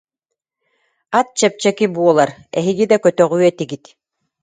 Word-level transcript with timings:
Ат 1.19 1.27
чэпчэки 1.39 1.85
буолар, 1.95 2.29
эһиги 2.59 2.85
да 2.91 2.97
көтөҕүө 3.03 3.39
этигит» 3.51 3.83